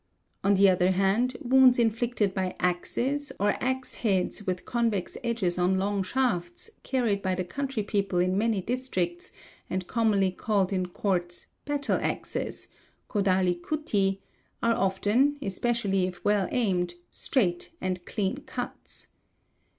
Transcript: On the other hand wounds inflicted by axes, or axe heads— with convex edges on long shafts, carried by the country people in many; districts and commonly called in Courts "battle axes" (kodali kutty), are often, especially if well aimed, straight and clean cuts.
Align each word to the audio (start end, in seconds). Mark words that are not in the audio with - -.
On 0.43 0.55
the 0.55 0.67
other 0.67 0.89
hand 0.93 1.37
wounds 1.41 1.77
inflicted 1.77 2.33
by 2.33 2.55
axes, 2.59 3.31
or 3.39 3.49
axe 3.63 3.97
heads— 4.01 4.43
with 4.47 4.65
convex 4.65 5.15
edges 5.23 5.59
on 5.59 5.77
long 5.77 6.01
shafts, 6.01 6.71
carried 6.81 7.21
by 7.21 7.35
the 7.35 7.43
country 7.43 7.83
people 7.83 8.17
in 8.17 8.35
many; 8.35 8.61
districts 8.63 9.31
and 9.69 9.85
commonly 9.85 10.31
called 10.31 10.73
in 10.73 10.87
Courts 10.87 11.45
"battle 11.65 11.99
axes" 12.01 12.67
(kodali 13.07 13.61
kutty), 13.61 14.17
are 14.63 14.73
often, 14.73 15.37
especially 15.39 16.07
if 16.07 16.25
well 16.25 16.47
aimed, 16.49 16.95
straight 17.11 17.69
and 17.79 18.03
clean 18.07 18.37
cuts. 18.37 19.05